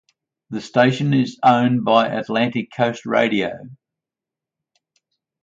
[0.49, 3.51] The station is owned by Atlantic Coast Radio.